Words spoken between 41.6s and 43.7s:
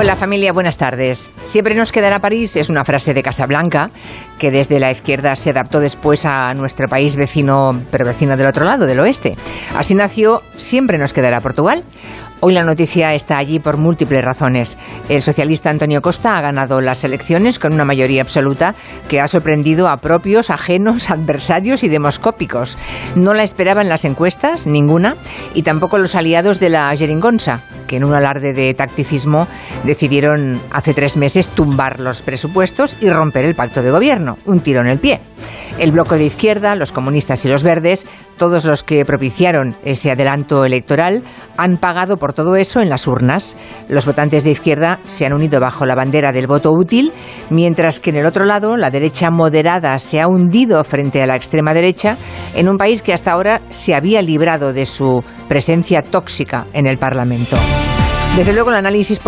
pagado por todo eso en las urnas.